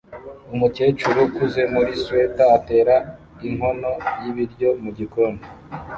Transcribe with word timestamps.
umukecuru 0.53 1.19
ukuze 1.27 1.61
muri 1.73 1.91
swater 2.01 2.51
atera 2.59 2.95
inkono 3.47 3.91
y'ibiryo 4.21 4.69
mugikoni 4.81 5.41